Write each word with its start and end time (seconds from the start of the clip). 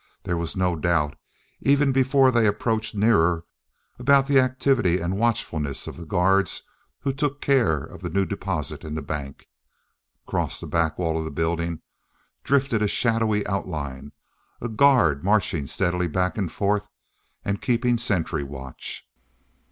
There 0.23 0.35
was 0.35 0.57
no 0.57 0.75
doubt, 0.75 1.15
even 1.61 1.91
before 1.91 2.31
they 2.31 2.47
approached 2.47 2.95
nearer, 2.95 3.45
about 3.99 4.25
the 4.25 4.39
activity 4.39 4.99
and 4.99 5.15
watchfulness 5.19 5.85
of 5.85 5.95
the 5.95 6.07
guards 6.07 6.63
who 7.01 7.13
took 7.13 7.39
care 7.39 7.83
of 7.83 8.01
the 8.01 8.09
new 8.09 8.25
deposit 8.25 8.83
in 8.83 8.95
the 8.95 9.03
bank. 9.03 9.47
Across 10.27 10.59
the 10.59 10.65
back 10.65 10.97
wall 10.97 11.19
of 11.19 11.25
the 11.25 11.29
building 11.29 11.81
drifted 12.43 12.81
a 12.81 12.87
shadowy 12.87 13.45
outline 13.45 14.11
a 14.59 14.67
guard 14.67 15.23
marching 15.23 15.67
steadily 15.67 16.07
back 16.07 16.35
and 16.35 16.51
forth 16.51 16.89
and 17.45 17.61
keeping 17.61 17.99
sentry 17.99 18.41
watch. 18.43 19.07